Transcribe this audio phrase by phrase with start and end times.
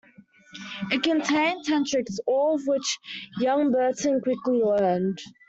[0.89, 2.97] It contained ten tricks, all of which
[3.37, 5.19] young Burton quickly learned.